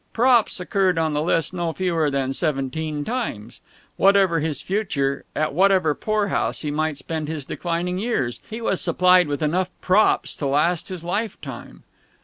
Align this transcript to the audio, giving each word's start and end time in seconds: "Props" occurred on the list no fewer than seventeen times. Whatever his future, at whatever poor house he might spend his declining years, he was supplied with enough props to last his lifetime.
"Props" 0.13 0.59
occurred 0.59 0.97
on 0.97 1.13
the 1.13 1.21
list 1.21 1.53
no 1.53 1.73
fewer 1.73 2.09
than 2.09 2.33
seventeen 2.33 3.05
times. 3.05 3.61
Whatever 3.97 4.39
his 4.39 4.59
future, 4.59 5.25
at 5.35 5.53
whatever 5.53 5.93
poor 5.93 6.29
house 6.29 6.63
he 6.63 6.71
might 6.71 6.97
spend 6.97 7.27
his 7.27 7.45
declining 7.45 7.99
years, 7.99 8.39
he 8.49 8.61
was 8.61 8.81
supplied 8.81 9.27
with 9.27 9.43
enough 9.43 9.69
props 9.79 10.35
to 10.37 10.47
last 10.47 10.89
his 10.89 11.03
lifetime. 11.03 11.83